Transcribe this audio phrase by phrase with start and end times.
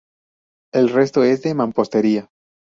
[0.73, 2.31] El resto es de mampostería.